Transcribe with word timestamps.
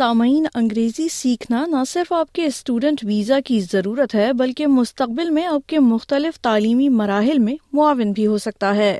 سامعین 0.00 0.46
انگریزی 0.54 1.06
سیکھنا 1.12 1.64
نہ 1.70 1.82
صرف 1.88 2.12
آپ 2.18 2.32
کے 2.34 2.44
اسٹوڈنٹ 2.46 3.00
ویزا 3.04 3.38
کی 3.46 3.58
ضرورت 3.60 4.14
ہے 4.14 4.32
بلکہ 4.36 4.66
مستقبل 4.66 5.30
میں 5.30 5.44
آپ 5.46 5.66
کے 5.68 5.78
مختلف 5.88 6.40
تعلیمی 6.42 6.88
مراحل 7.00 7.38
میں 7.38 7.54
معاون 7.76 8.12
بھی 8.18 8.26
ہو 8.26 8.38
سکتا 8.46 8.74
ہے 8.76 8.98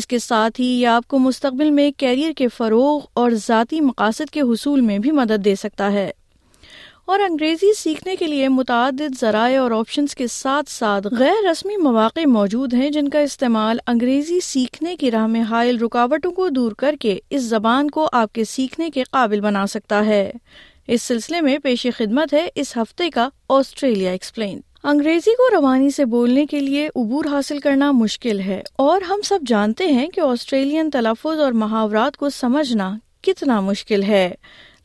اس 0.00 0.06
کے 0.06 0.18
ساتھ 0.28 0.60
ہی 0.60 0.66
یہ 0.66 0.86
آپ 0.88 1.08
کو 1.14 1.18
مستقبل 1.18 1.70
میں 1.78 1.90
کیریئر 2.02 2.32
کے 2.36 2.48
فروغ 2.58 3.04
اور 3.22 3.30
ذاتی 3.46 3.80
مقاصد 3.90 4.30
کے 4.32 4.40
حصول 4.52 4.80
میں 4.90 4.98
بھی 5.06 5.10
مدد 5.22 5.44
دے 5.44 5.54
سکتا 5.66 5.92
ہے 5.92 6.10
اور 7.10 7.20
انگریزی 7.20 7.72
سیکھنے 7.76 8.14
کے 8.16 8.26
لیے 8.26 8.48
متعدد 8.48 9.18
ذرائع 9.20 9.58
اور 9.60 9.70
آپشنس 9.78 10.14
کے 10.16 10.26
ساتھ 10.30 10.70
ساتھ 10.70 11.06
غیر 11.18 11.44
رسمی 11.50 11.76
مواقع 11.82 12.24
موجود 12.30 12.74
ہیں 12.74 12.90
جن 12.96 13.08
کا 13.14 13.18
استعمال 13.28 13.78
انگریزی 13.92 14.38
سیکھنے 14.48 14.94
کی 14.96 15.10
راہ 15.10 15.26
میں 15.32 15.42
حائل 15.50 15.78
رکاوٹوں 15.82 16.30
کو 16.32 16.48
دور 16.56 16.72
کر 16.78 16.94
کے 17.00 17.18
اس 17.30 17.42
زبان 17.42 17.90
کو 17.96 18.08
آپ 18.20 18.32
کے 18.34 18.44
سیکھنے 18.50 18.90
کے 18.94 19.04
قابل 19.10 19.40
بنا 19.40 19.66
سکتا 19.74 20.04
ہے 20.06 20.22
اس 20.94 21.02
سلسلے 21.02 21.40
میں 21.40 21.58
پیش 21.62 21.86
خدمت 21.96 22.32
ہے 22.34 22.46
اس 22.60 22.76
ہفتے 22.76 23.10
کا 23.14 23.28
آسٹریلیا 23.58 24.10
ایکسپلین 24.12 24.60
انگریزی 24.92 25.34
کو 25.38 25.50
روانی 25.58 25.90
سے 25.96 26.04
بولنے 26.14 26.44
کے 26.50 26.60
لیے 26.60 26.86
عبور 26.96 27.24
حاصل 27.32 27.58
کرنا 27.66 27.90
مشکل 27.94 28.40
ہے 28.46 28.62
اور 28.86 29.02
ہم 29.08 29.20
سب 29.24 29.40
جانتے 29.46 29.84
ہیں 29.92 30.06
کہ 30.14 30.20
آسٹریلین 30.20 30.90
تلفظ 30.90 31.40
اور 31.40 31.52
محاورات 31.64 32.16
کو 32.16 32.30
سمجھنا 32.40 32.94
کتنا 33.26 33.60
مشکل 33.70 34.02
ہے 34.02 34.28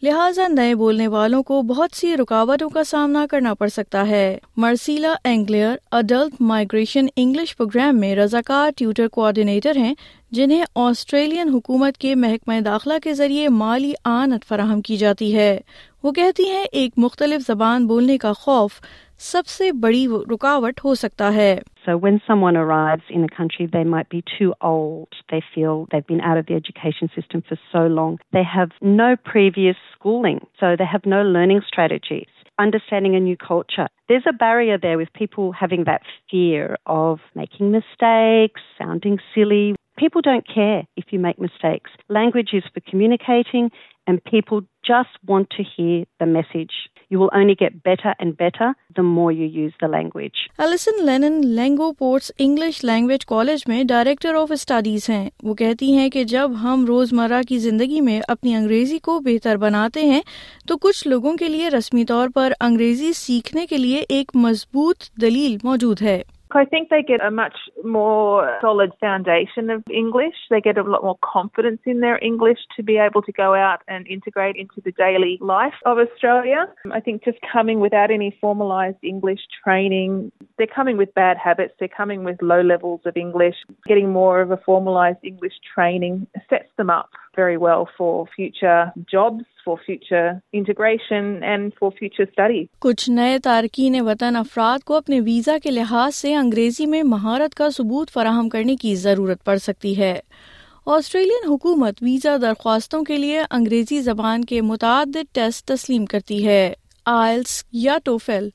لہٰذا 0.04 0.48
نئے 0.54 0.74
بولنے 0.76 1.06
والوں 1.14 1.42
کو 1.44 1.62
بہت 1.68 1.96
سی 1.98 2.16
رکاوٹوں 2.18 2.70
کا 2.70 2.84
سامنا 2.88 3.26
کرنا 3.30 3.54
پڑ 3.60 3.68
سکتا 3.76 4.06
ہے 4.08 4.22
مرسیلا 4.64 5.14
اینگلیئر 5.30 5.76
اڈلٹ 6.00 6.36
مائیگریشن 6.50 7.06
انگلش 7.16 7.56
پروگرام 7.58 8.00
میں 8.00 8.16
رضاکار 8.16 8.72
ٹیوٹر 8.78 9.08
کوآڈینیٹر 9.14 9.78
ہیں 9.78 9.94
جنہیں 10.36 10.64
آسٹریلین 10.86 11.50
حکومت 11.54 11.98
کے 11.98 12.14
محکمہ 12.16 12.60
داخلہ 12.66 12.94
کے 13.04 13.14
ذریعے 13.14 13.50
مالی 13.58 13.92
آنت 14.16 14.46
فراہم 14.48 14.82
کی 14.90 14.98
جاتی 14.98 15.36
ہے 15.36 15.58
وہ 16.04 16.12
کہتی 16.20 16.50
ہیں 16.50 16.64
ایک 16.72 16.94
مختلف 17.08 17.48
زبان 17.48 17.88
بولنے 17.88 18.18
کا 18.18 18.34
خوف 18.42 18.80
سب 19.26 19.48
سے 19.48 19.72
بڑی 19.84 20.06
رکاوٹ 20.32 20.80
ہو 20.86 20.94
سکتا 20.96 21.34
ہے 21.34 21.58
سر 21.86 21.94
وین 22.02 22.18
سمائز 22.28 23.06
انٹریٹ 23.10 24.32
education 26.52 27.08
People 40.00 40.10
people 40.18 40.24
don't 40.26 40.48
care 40.48 40.88
if 41.02 41.12
you 41.12 41.18
You 41.18 41.18
you 41.18 41.20
make 41.24 41.40
mistakes. 41.44 41.92
Language 42.16 42.52
language. 42.52 42.52
is 42.54 42.64
for 42.72 42.82
communicating, 42.90 43.70
and 44.06 44.20
and 44.24 44.66
just 44.90 45.18
want 45.32 45.50
to 45.56 45.64
hear 45.70 46.04
the 46.04 46.20
the 46.20 46.24
the 46.24 46.28
message. 46.38 46.76
will 47.22 47.30
only 47.40 47.54
get 47.62 47.76
better 47.88 48.12
better 48.40 49.04
more 49.08 49.32
use 49.32 49.88
English language 52.38 53.26
college 53.26 53.64
میں 53.68 53.84
director 53.94 54.36
of 54.42 54.52
studies 54.52 55.10
ہیں 55.10 55.30
وہ 55.44 55.54
کہتی 55.64 55.94
ہیں 55.98 56.10
کہ 56.18 56.24
جب 56.36 56.62
ہم 56.64 56.86
روز 56.88 57.14
مرہ 57.22 57.42
کی 57.50 57.58
زندگی 57.70 58.02
میں 58.10 58.20
اپنی 58.36 58.56
انگریزی 58.56 58.98
کو 59.10 59.20
بہتر 59.32 59.58
بناتے 59.66 60.04
ہیں 60.14 60.22
تو 60.68 60.78
کچھ 60.88 61.08
لوگوں 61.08 61.36
کے 61.38 61.50
لیے 61.56 61.70
رسمی 61.78 62.06
طور 62.14 62.30
پر 62.36 62.54
انگریزی 62.70 63.14
سیکھنے 63.26 63.66
کے 63.70 63.78
لیے 63.86 64.04
ایک 64.18 64.32
مضبوط 64.48 65.10
دلیل 65.22 65.58
موجود 65.64 66.02
ہے 66.10 66.22
مچ 66.56 67.54
مورشنگ 67.84 69.24
دیکھ 70.50 70.80
bold 70.82 71.62
وتنی 77.80 78.30
formulas 78.42 78.94
English 79.04 79.48
training 79.64 80.28
they 80.60 80.66
coming 80.76 81.00
وتبس 81.00 81.82
ویت 81.82 82.44
learns 83.18 84.06
more 84.14 84.44
formulas 84.66 85.48
tries 85.74 86.80
نا 86.86 87.02
very 87.38 87.58
well 87.70 87.88
for 88.00 88.16
future 88.40 88.80
jobs. 89.16 89.46
کچھ 92.82 93.10
نئے 93.10 93.38
تارکین 93.44 94.00
وطن 94.08 94.36
افراد 94.36 94.84
کو 94.86 94.96
اپنے 94.98 95.20
ویزا 95.22 95.58
کے 95.64 95.72
لحاظ 95.72 96.16
سے 96.16 96.34
انگریزی 96.36 96.86
میں 96.94 97.02
مہارت 97.14 97.56
کا 97.56 97.70
ثبوت 97.78 98.12
فراہم 98.14 98.50
کرنے 98.50 98.76
کی 98.82 98.96
ضرورت 99.02 99.44
پڑ 99.46 99.58
سکتی 99.64 99.96
ہے 99.98 100.14
آسٹریلین 100.96 101.50
حکومت 101.50 102.02
ویزا 102.04 102.36
درخواستوں 102.42 103.04
کے 103.10 103.18
لیے 103.18 103.42
انگریزی 103.60 104.00
زبان 104.02 104.46
کے 104.52 104.62
متعدد 104.70 105.34
ٹیسٹ 105.36 105.66
تسلیم 105.74 106.06
کرتی 106.14 106.46
ہے 106.48 106.62
آئلس 107.20 107.64
یا 107.88 107.98
ٹوفیل 108.06 108.50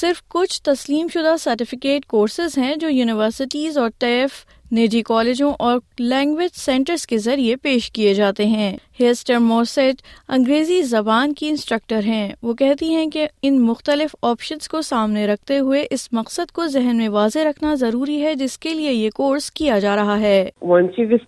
صرف 0.00 0.22
کچھ 0.34 0.62
تسلیم 0.70 1.06
شدہ 1.14 1.34
سرٹیفکیٹ 1.44 2.06
کورسز 2.16 2.58
ہیں 2.58 2.74
جو 2.80 2.90
یونیورسٹیز 2.90 3.78
اور 3.78 3.90
ٹیف 4.00 4.44
نجی 4.76 5.00
کالجوں 5.06 5.52
اور 5.64 5.78
لینگویج 6.00 6.50
سینٹر 6.58 6.94
کے 7.08 7.16
ذریعے 7.28 7.56
پیش 7.62 7.90
کیے 7.96 8.12
جاتے 8.14 8.44
ہیں 8.46 8.70
ہیسٹر 9.00 9.38
موسٹ 9.48 10.02
انگریزی 10.36 10.80
زبان 10.92 11.32
کی 11.38 11.48
انسٹرکٹر 11.48 12.00
ہیں 12.06 12.28
وہ 12.42 12.54
کہتی 12.60 12.88
ہیں 12.94 13.06
کہ 13.14 13.26
ان 13.48 13.60
مختلف 13.64 14.14
آپشن 14.30 14.58
کو 14.70 14.80
سامنے 14.90 15.26
رکھتے 15.32 15.58
ہوئے 15.58 15.84
اس 15.96 16.08
مقصد 16.18 16.52
کو 16.58 16.66
ذہن 16.76 16.96
میں 16.96 17.08
واضح 17.18 17.44
رکھنا 17.48 17.74
ضروری 17.84 18.20
ہے 18.24 18.34
جس 18.44 18.56
کے 18.64 18.74
لیے 18.74 18.92
یہ 18.92 19.10
کورس 19.16 19.50
کیا 19.60 19.78
جا 19.84 19.96
رہا 19.96 20.18
ہے 20.20 20.50
Once 20.72 20.96
you've 20.96 21.20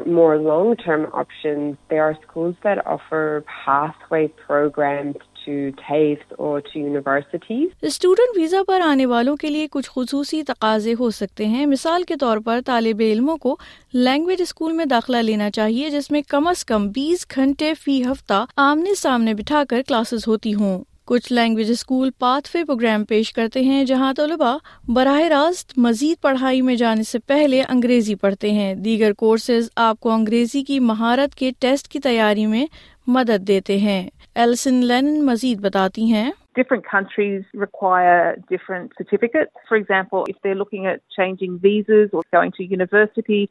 مور 0.06 0.34
لانگ 0.42 0.74
ٹرمشن 0.84 1.72
اسٹوڈنٹ 7.82 8.36
ویزا 8.36 8.60
پر 8.66 8.80
آنے 8.86 9.04
والوں 9.06 9.36
کے 9.36 9.48
لیے 9.50 9.66
کچھ 9.70 9.90
خصوصی 9.94 10.42
تقاضے 10.46 10.94
ہو 11.00 11.10
سکتے 11.20 11.46
ہیں 11.48 11.64
مثال 11.66 12.02
کے 12.08 12.16
طور 12.20 12.38
پر 12.44 12.60
طالب 12.66 13.00
علموں 13.10 13.36
کو 13.42 13.56
لینگویج 13.94 14.42
اسکول 14.42 14.72
میں 14.72 14.84
داخلہ 14.90 15.16
لینا 15.22 15.50
چاہیے 15.56 15.90
جس 15.90 16.10
میں 16.10 16.22
کم 16.28 16.46
از 16.48 16.64
کم 16.64 16.88
بیس 16.94 17.26
گھنٹے 17.36 17.72
فی 17.80 18.02
ہفتہ 18.10 18.44
آمنے 18.68 18.94
سامنے 18.98 19.34
بٹھا 19.34 19.62
کر 19.68 19.82
کلاسز 19.88 20.28
ہوتی 20.28 20.54
ہوں 20.54 20.78
کچھ 21.08 21.32
language 21.32 21.70
school 21.70 22.10
path 22.18 22.48
way 22.54 22.62
programme 22.64 23.04
پیش 23.08 23.32
کرتے 23.32 23.60
ہیں 23.64 23.82
جہاں 23.84 24.12
طلبا 24.16 24.56
براہ 24.94 25.20
راست 25.30 25.72
مزید 25.86 26.20
پڑھائی 26.22 26.60
میں 26.62 26.74
جانے 26.82 27.02
سے 27.08 27.18
پہلے 27.26 27.62
انگریزی 27.68 28.14
پڑھتے 28.14 28.50
ہیں 28.52 28.74
دیگر 28.84 29.12
کورسز 29.18 29.68
آپ 29.86 30.00
کو 30.00 30.10
انگریزی 30.12 30.62
کی 30.64 30.78
مہارت 30.90 31.34
کے 31.36 31.50
ٹیسٹ 31.60 31.88
کی 31.92 32.00
تیاری 32.00 32.46
میں 32.46 32.64
مدد 33.16 33.44
دیتے 33.48 33.76
ہیں 33.86 34.00
ایلسن 34.42 34.74
لینن 34.90 35.24
مزید 35.26 35.60
بتاتی 35.60 36.02
ہیں 36.12 36.30
different 36.56 36.82
countries 36.90 37.42
require 37.60 38.32
different 38.50 38.92
certificate 38.98 39.48
for 39.68 39.76
example 39.76 40.32
to 42.56 42.64
university 42.70 43.44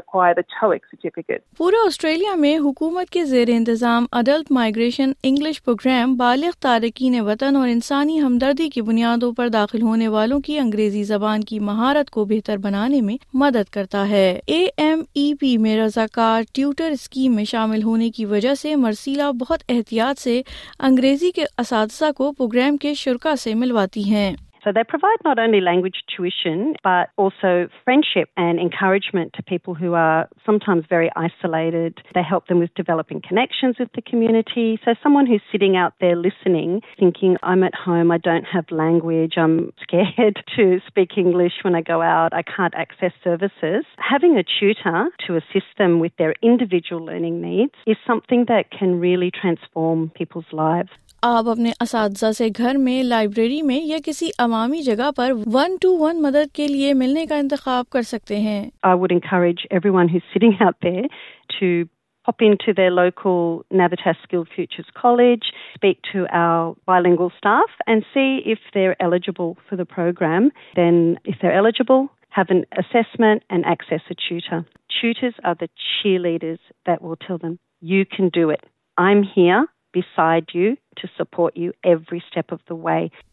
TOEIC 0.59 1.33
پورے 1.57 1.77
آسٹریلیا 1.87 2.35
میں 2.45 2.57
حکومت 2.65 3.09
کے 3.15 3.23
زیر 3.31 3.49
انتظام 3.55 4.05
اڈلٹ 4.21 4.51
مائیگریشن 4.59 5.11
انگلش 5.29 5.61
پروگرام 5.63 6.15
بالغ 6.23 6.59
تارکین 6.67 7.19
وطن 7.29 7.55
اور 7.55 7.67
انسانی 7.75 8.19
ہمدردی 8.21 8.69
کی 8.73 8.81
بنیادوں 8.91 9.31
پر 9.37 9.49
داخل 9.59 9.81
ہونے 9.89 10.07
والوں 10.17 10.39
کی 10.47 10.57
انگریزی 10.59 11.03
زبان 11.13 11.43
کی 11.51 11.59
مہارت 11.71 12.09
کو 12.17 12.25
بہتر 12.33 12.57
بنانے 12.67 13.01
میں 13.09 13.17
مدد 13.43 13.69
کرتا 13.75 14.07
ہے 14.09 14.27
اے 14.47 14.65
ایم 14.83 15.03
ای 15.15 15.33
پی 15.39 15.57
میں 15.65 15.77
رضاکار 15.83 16.43
ٹیوٹر 16.53 16.91
اسکیم 16.91 17.35
میں 17.35 17.43
شامل 17.45 17.63
شامل 17.65 17.83
ہونے 17.83 18.09
کی 18.15 18.25
وجہ 18.31 18.53
سے 18.55 18.75
مرسیلا 18.75 19.29
بہت 19.39 19.63
احتیاط 19.69 20.21
سے 20.21 20.41
انگریزی 20.87 21.31
کے 21.35 21.43
اساتذہ 21.61 22.11
کو 22.17 22.31
پروگرام 22.37 22.77
کے 22.81 22.93
شرکا 22.95 23.35
سے 23.43 23.53
ملواتی 23.63 24.03
ہیں 24.09 24.31
so 24.65 24.71
they 24.75 24.81
provide 24.91 25.19
not 25.25 25.39
only 25.39 25.59
language and 25.59 26.79
friendship 27.41 28.39
and 28.41 28.59
encouragement 28.61 29.37
people 29.47 29.73
have 29.81 29.91
are 29.95 30.23
sometimes 30.45 30.83
very 30.91 31.09
isolated 31.21 31.93
developing 32.49 33.19
connection 33.29 33.69
community 34.09 34.65
listening 36.23 36.71
language 38.71 39.29
to 40.55 40.63
speak 40.71 41.09
English 41.17 41.53
services 41.61 43.81
education 44.37 44.97
to 45.27 45.31
a 45.35 45.45
system 45.53 45.89
with 46.01 46.11
their 46.19 46.31
individual 46.49 46.97
learning 47.11 47.35
needs 47.45 47.77
is 47.89 47.97
something 48.27 48.41
then 48.53 48.91
really 49.01 49.29
transform 49.41 49.99
people's 50.19 50.47
life 50.61 50.85
آپ 51.25 51.47
اپنے 51.49 51.69
اساتذہ 51.81 52.31
سے 52.37 52.47
گھر 52.57 52.75
میں 52.77 52.81
میں 52.85 53.03
library 53.03 53.59
یا 53.89 53.97
کسی 54.05 54.27
عوامی 54.43 54.81
جگہ 54.85 55.09
پر 55.17 55.31
ون 55.33 55.53
ون 55.53 55.75
ٹو 55.81 55.91
مدد 56.21 56.51
کے 56.55 56.67
لیے 56.67 56.93
ملنے 57.01 57.25
کا 57.27 57.35
انتخاب 57.75 57.89
کر 57.91 58.01
سکتے 58.11 58.39
ہیں 58.39 58.65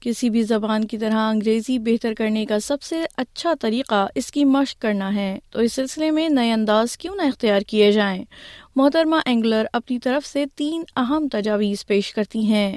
کسی 0.00 0.31
بھی 0.31 0.43
زبان 0.49 0.87
کی 0.88 0.99
طرح 0.99 1.19
انگریزی 1.29 1.79
بہتر 1.87 2.14
کرنے 2.19 2.44
کا 2.47 2.59
سب 2.67 2.82
سے 2.88 3.03
اچھا 3.23 3.53
طریقہ 3.61 4.06
اس 4.20 4.31
کی 4.32 4.44
مشق 4.56 4.81
کرنا 4.82 5.14
ہے 5.14 5.35
تو 5.53 5.61
اس 5.61 5.73
سلسلے 5.81 6.11
میں 6.19 6.29
نئے 6.38 6.53
انداز 6.53 6.97
کیوں 7.05 7.14
نہ 7.17 7.26
اختیار 7.32 7.61
کیے 7.70 7.91
جائیں 7.99 8.23
محترمہ 8.76 9.17
اینگلر 9.26 9.67
اپنی 9.81 9.99
طرف 10.06 10.26
سے 10.26 10.44
تین 10.59 10.82
اہم 11.05 11.29
تجاویز 11.37 11.87
پیش 11.87 12.12
کرتی 12.14 12.44
ہیں 12.53 12.69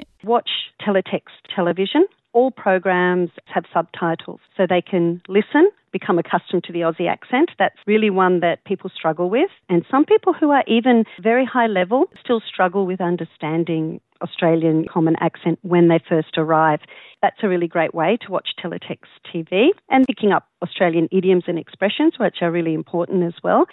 all 2.36 2.50
programs 2.64 3.30
have 3.56 3.64
subtitles 3.72 4.40
so 4.58 4.66
they 4.72 4.82
can 4.90 5.08
listen, 5.36 5.68
become 5.96 6.18
accustomed 6.22 6.64
to 6.64 6.70
the 6.76 6.80
Aussie 6.86 7.08
accent. 7.12 7.48
That's 7.62 7.78
really 7.92 8.10
one 8.18 8.36
that 8.44 8.62
people 8.70 8.90
struggle 8.98 9.30
with. 9.34 9.48
And 9.70 9.86
some 9.90 10.04
people 10.10 10.34
who 10.40 10.50
are 10.58 10.62
even 10.76 11.00
very 11.28 11.46
high 11.54 11.66
level 11.76 12.02
still 12.22 12.42
struggle 12.50 12.84
with 12.90 13.00
understanding 13.06 13.86
Australian 14.26 14.84
common 14.92 15.16
accent 15.28 15.58
when 15.76 15.88
they 15.94 15.98
first 16.10 16.36
arrive. 16.42 16.80
That's 17.22 17.38
a 17.42 17.48
really 17.54 17.68
great 17.76 17.94
way 18.02 18.10
to 18.26 18.30
watch 18.36 18.48
Teletext 18.62 19.08
TV 19.32 19.64
and 19.88 20.06
picking 20.12 20.32
up 20.40 20.46
Australian 20.68 21.08
idioms 21.20 21.44
and 21.46 21.58
expressions, 21.64 22.18
which 22.26 22.42
are 22.42 22.50
really 22.60 22.74
important 22.82 23.24
as 23.32 23.42
well. 23.50 23.64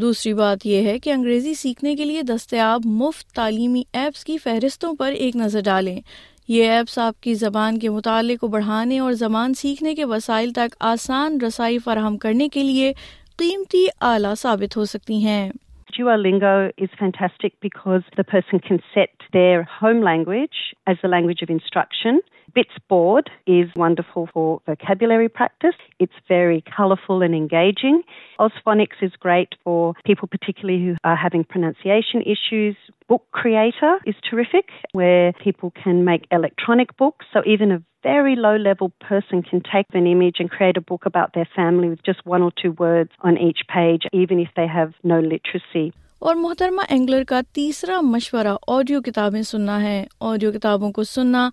دوسری 0.00 0.32
بات 0.34 0.64
یہ 0.66 0.86
ہے 0.88 0.98
کہ 1.04 1.12
انگریزی 1.12 1.52
سیکھنے 1.60 1.94
کے 1.96 2.04
لیے 2.04 2.22
دستیاب 2.28 2.80
مفت 2.86 3.32
تعلیمی 3.34 3.82
ایپس 4.00 4.24
کی 4.24 4.36
فہرستوں 4.42 4.94
پر 4.98 5.12
ایک 5.24 5.36
نظر 5.36 5.60
ڈالیں 5.64 5.96
یہ 6.50 6.70
ایپس 6.72 6.98
آپ 7.04 7.20
کی 7.22 7.32
زبان 7.38 7.78
کے 7.78 7.88
مطالعے 7.90 8.36
کو 8.40 8.48
بڑھانے 8.52 8.98
اور 9.04 9.12
زبان 9.22 9.54
سیکھنے 9.54 9.94
کے 9.94 10.04
وسائل 10.12 10.52
تک 10.58 10.76
آسان 10.90 11.36
رسائی 11.40 11.78
فراہم 11.86 12.16
کرنے 12.22 12.48
کے 12.54 12.62
لیے 12.62 12.92
قیمتی 13.38 13.84
آلہ 14.10 14.34
ثابت 14.42 14.76
ہو 14.76 14.84
سکتی 14.94 15.24
ہیں 15.24 15.48
Duolingo 15.98 16.70
is 16.84 16.90
fantastic 16.98 17.54
because 17.64 18.04
the 18.16 18.22
person 18.32 18.60
can 18.66 18.76
set 18.94 19.24
their 19.36 19.64
home 19.76 20.00
language 20.08 20.58
as 20.90 20.96
the 21.04 21.08
language 21.14 21.40
of 21.46 21.50
instruction 21.54 22.20
Bitsboard 22.58 23.28
is 23.46 23.68
wonderful 23.76 24.28
for 24.34 24.60
vocabulary 24.66 25.28
practice. 25.28 25.76
It's 26.00 26.14
very 26.26 26.64
colourful 26.76 27.22
and 27.22 27.32
engaging. 27.32 28.02
Ausphonics 28.40 29.00
is 29.00 29.12
great 29.20 29.50
for 29.62 29.94
people 30.04 30.26
particularly 30.26 30.84
who 30.84 30.96
are 31.04 31.14
having 31.14 31.44
pronunciation 31.44 32.20
issues. 32.22 32.74
Book 33.08 33.26
Creator 33.30 33.98
is 34.06 34.16
terrific, 34.28 34.70
where 34.90 35.32
people 35.44 35.72
can 35.84 36.04
make 36.04 36.26
electronic 36.32 36.96
books. 36.96 37.26
So 37.32 37.42
even 37.46 37.70
a 37.70 37.80
very 38.02 38.34
low-level 38.34 38.92
person 39.00 39.42
can 39.42 39.60
take 39.60 39.86
an 39.92 40.06
image 40.06 40.36
and 40.40 40.50
create 40.50 40.76
a 40.76 40.80
book 40.80 41.02
about 41.06 41.34
their 41.34 41.48
family 41.54 41.88
with 41.88 42.02
just 42.02 42.26
one 42.26 42.42
or 42.42 42.50
two 42.60 42.72
words 42.72 43.10
on 43.20 43.38
each 43.38 43.60
page, 43.72 44.02
even 44.12 44.40
if 44.40 44.48
they 44.56 44.66
have 44.66 44.94
no 45.04 45.20
literacy. 45.20 45.92
اور 46.26 46.34
محترمہ 46.34 46.82
Engler 46.90 47.22
کا 47.28 47.40
تیسرا 47.54 48.00
مشورہ 48.02 48.54
audio 48.76 49.00
کتابیں 49.06 49.40
سننا 49.50 49.80
ہے 49.82 50.04
audio 50.30 50.50
کتابوں 50.52 50.90
کو 50.92 51.02
سننا 51.10 51.48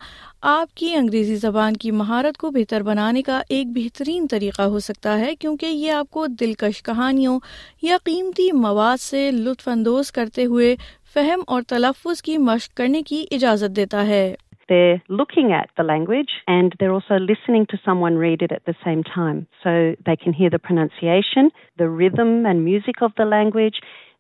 آپ 0.52 0.74
کی 0.78 0.94
انگریزی 0.98 1.36
زبان 1.42 1.74
کی 1.82 1.92
مہارت 1.98 2.38
کو 2.42 2.50
بہتر 2.52 2.84
بنانے 2.84 3.22
کا 3.28 3.42
ایک 3.58 3.68
بہترین 3.76 4.26
طریقہ 4.32 4.62
ہو 4.76 4.80
سکتا 4.86 5.18
ہے 5.20 5.36
کیونکہ 5.40 5.66
یہ 5.66 5.92
آپ 5.92 6.10
کو 6.16 6.26
دلکش 6.40 6.82
کہانیوں 6.84 7.40
یا 7.84 7.98
قیمتی 8.06 8.52
مواد 8.62 9.02
سے 9.02 9.30
لطف 9.32 9.68
اندوز 9.74 10.12
کرتے 10.16 10.46
ہوئے 10.54 10.76
فہم 11.14 11.44
اور 11.54 11.62
تلفظ 11.70 12.22
کی 12.22 12.38
مشق 12.50 12.74
کرنے 12.78 13.02
کی 13.10 13.24
اجازت 13.38 13.76
دیتا 13.76 14.06
ہے 14.08 14.26
they're 14.72 15.18
looking 15.18 15.50
at 15.56 15.68
the 15.80 15.84
language 15.88 16.32
and 16.52 16.76
they're 16.80 16.94
also 16.94 17.18
listening 17.24 17.66
to 17.74 17.78
someone 17.82 18.16
read 18.22 18.46
it 18.46 18.54
at 18.56 18.64
the 18.70 18.74
same 18.86 19.04
time 19.10 19.42
so 19.66 19.74
they 20.08 20.16
can 20.24 20.34
hear 20.40 20.50
the 20.56 20.60
pronunciation 20.70 21.52
the 21.84 21.88
rhythm 22.00 22.32
and 22.54 22.66
music 22.70 23.04
of 23.10 23.14
the 23.22 23.28
language 23.34 23.78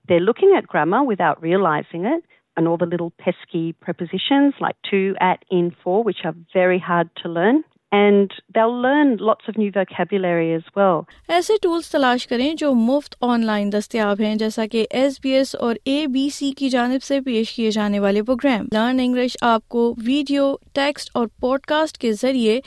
they're 0.08 0.26
looking 0.30 0.54
at 0.58 0.68
grammar 0.68 1.04
without 1.04 1.42
realizing 1.42 2.06
it 2.06 2.24
and 2.58 2.68
all 2.68 2.78
the 2.78 2.86
little 2.96 3.12
pesky 3.20 3.74
prepositions 3.74 4.54
like 4.60 4.76
to, 4.90 5.16
at, 5.20 5.40
in, 5.52 5.76
for, 5.84 6.04
which 6.04 6.20
are 6.24 6.34
very 6.54 6.80
hard 6.80 7.10
to 7.24 7.28
learn. 7.30 7.64
And 7.92 8.34
they'll 8.54 8.82
learn 8.82 9.18
lots 9.18 9.46
of 9.48 9.58
new 9.58 9.72
vocabulary 9.78 10.48
as 10.60 10.64
well. 10.80 11.06
ایسے 11.36 11.54
tools 11.62 11.88
تلاش 11.90 12.26
کریں 12.28 12.52
جو 12.62 12.74
مفت 12.76 13.16
on 13.32 13.46
line 13.46 13.72
دستیاب 13.72 14.22
ہیں 14.22 14.34
جیسا 14.42 14.66
کہ 14.72 14.86
S 15.02 15.20
B 15.24 15.30
S 15.38 15.56
اور 15.68 15.76
اے 15.94 15.98
بی 16.14 16.28
سی 16.40 16.52
کی 16.58 16.70
جانب 16.76 17.04
سے 17.04 17.20
پیش 17.26 17.52
کیے 17.56 17.72
جانے 17.78 18.00
والے 18.06 18.22
پروگرام 18.30 18.66
لرن 18.74 19.00
انگلش 19.04 19.38
آپ 19.52 19.68
کو 19.76 19.94
ویڈیو 20.06 20.54
ٹیکسٹ 20.80 21.10
اور 21.18 21.28
پوڈ 21.42 21.66
کاسٹ 21.74 21.98
کے 22.06 22.12
ذریعے 22.24 22.60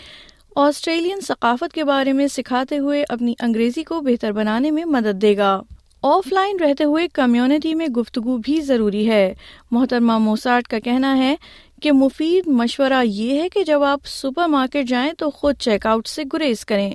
آسٹریلین 0.67 1.21
ثقافت 1.29 1.73
کے 1.73 1.85
بارے 1.93 2.13
میں 2.21 2.27
سکھاتے 2.39 2.79
ہوئے 2.87 3.05
اپنی 3.19 3.35
انگریزی 3.47 3.85
کو 3.93 4.01
بہتر 4.11 4.33
بنانے 4.41 4.71
میں 4.79 4.85
مدد 4.97 5.23
دے 5.23 5.37
گا 5.37 5.57
آف 6.07 6.27
لائن 6.33 6.57
رہتے 6.61 6.85
ہوئے 6.85 7.07
کمیونٹی 7.15 7.75
میں 7.75 7.87
گفتگو 7.97 8.37
بھی 8.45 8.61
ضروری 8.63 9.09
ہے 9.09 9.33
محترمہ 9.73 10.19
موساٹ 10.27 10.69
کا 10.71 10.79
کہنا 10.85 11.17
ہے 11.19 11.35
کہ 11.83 11.93
مفید 12.03 12.49
مشورہ 12.61 13.03
یہ 13.07 13.41
ہے 13.43 13.49
کہ 13.55 13.63
جب 13.67 13.83
آپ 13.85 14.07
سپر 14.07 14.49
مارکیٹ 14.51 14.87
جائیں 14.89 15.11
تو 15.19 15.31
خود 15.41 15.57
چیک 15.65 15.87
آؤٹ 15.87 16.07
سے 16.09 16.23
گریز 16.33 16.65
کریں 16.67 16.91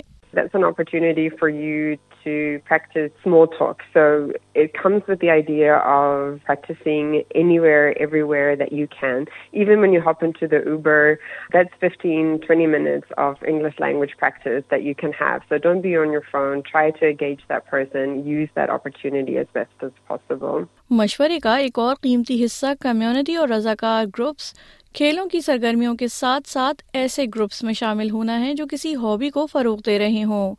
to 2.24 2.60
practice 2.66 3.12
small 3.24 3.48
talk. 3.48 3.78
So 3.94 4.34
it 4.56 4.74
comes 4.74 5.04
with 5.08 5.20
the 5.20 5.30
idea 5.30 5.76
of 5.78 6.40
practicing 6.46 7.24
anywhere, 7.36 7.94
everywhere 8.02 8.56
that 8.56 8.72
you 8.72 8.88
can. 9.00 9.26
Even 9.52 9.82
when 9.82 9.92
you 9.94 10.02
hop 10.02 10.24
into 10.24 10.48
the 10.48 10.62
Uber, 10.66 11.20
that's 11.52 11.70
15, 11.80 12.40
20 12.46 12.68
minutes 12.68 13.06
of 13.18 13.36
English 13.48 13.76
language 13.80 14.12
practice 14.18 14.64
that 14.72 14.84
you 14.84 14.96
can 14.96 15.12
have. 15.14 15.42
So 15.50 15.58
don't 15.58 15.82
be 15.82 15.96
on 15.98 16.12
your 16.12 16.24
phone. 16.32 16.64
Try 16.72 16.92
to 17.00 17.10
engage 17.10 17.42
that 17.50 17.68
person. 17.68 18.26
Use 18.26 18.50
that 18.56 18.70
opportunity 18.70 19.38
as 19.38 19.48
best 19.54 19.76
as 19.82 19.92
possible. 20.08 20.68
مشورے 20.92 21.38
کا 21.44 21.56
ایک 21.58 21.78
اور 21.80 21.96
قیمتی 22.02 22.44
حصہ 22.44 22.68
community 22.82 23.36
اور 23.36 23.48
رضاکار 23.50 24.06
groups 24.18 24.52
کھیلوں 24.96 25.26
کی 25.30 25.40
سرگرمیوں 25.42 25.94
کے 25.98 26.08
ساتھ 26.14 26.50
ساتھ 26.50 26.82
ایسے 26.98 27.24
گروپس 27.36 27.62
میں 27.64 27.74
شامل 27.78 28.10
ہونا 28.12 28.40
ہے 28.40 28.54
جو 28.56 28.66
کسی 28.72 28.94
ہابی 29.04 29.30
کو 29.38 29.46
فروغ 29.52 29.78
دے 29.86 29.98
رہے 30.00 30.24
ہوں 30.32 30.54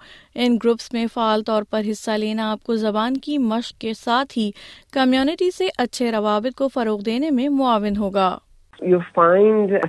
ان 0.45 0.57
گروپس 0.65 0.93
میں 0.93 1.07
فعال 1.13 1.43
طور 1.47 1.63
پر 1.71 1.83
حصہ 1.91 2.17
لینا 2.21 2.51
آپ 2.53 2.63
کو 2.67 2.77
زبان 2.77 3.17
کی 3.27 3.37
مشق 3.39 3.79
کے 3.81 3.93
ساتھ 3.99 4.37
ہی 4.39 4.51
کمیونٹی 4.93 5.51
سے 5.57 5.69
اچھے 5.85 6.11
روابط 6.13 6.57
کو 6.59 6.69
فروغ 6.75 7.03
دینے 7.09 7.31
میں 7.39 7.49
معاون 7.59 7.97
ہوگا 7.97 8.37
سامعین 8.87 9.75
آپ 9.81 9.89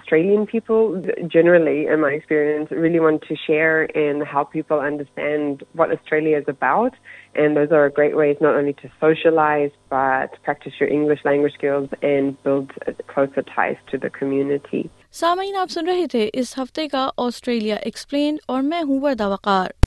سن 15.70 15.88
رہے 15.88 16.06
تھے 16.12 16.30
اس 16.34 16.58
ہفتے 16.58 16.88
کا 16.92 17.10
آسٹریلیا 17.18 17.76
ایکسپلین 17.82 18.38
اور 18.48 18.62
میں 18.70 18.82
ہوں 18.84 19.02
وردہ 19.04 19.30
وقار 19.30 19.85